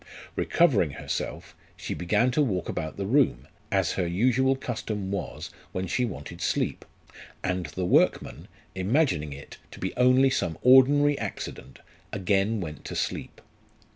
Recovering 0.35 0.93
herself, 0.93 1.55
she 1.77 1.93
began 1.93 2.31
to 2.31 2.41
walk 2.41 2.67
about 2.67 2.97
the 2.97 3.05
room, 3.05 3.47
as 3.71 3.91
her 3.91 4.07
usual 4.07 4.55
custom 4.55 5.11
was 5.11 5.51
when 5.73 5.85
she 5.85 6.05
wanted 6.05 6.41
sleep; 6.41 6.85
and 7.43 7.67
the 7.67 7.85
workman 7.85 8.47
imagining 8.73 9.31
it 9.31 9.59
to 9.69 9.79
be 9.79 9.95
only 9.95 10.31
some 10.31 10.57
ordinary 10.63 11.19
accident, 11.19 11.81
again 12.11 12.59
went 12.59 12.83
to 12.85 12.95
sleep. 12.95 13.41